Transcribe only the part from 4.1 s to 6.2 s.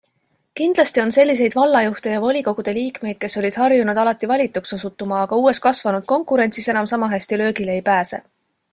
valituks osutuma, aga uues kasvanud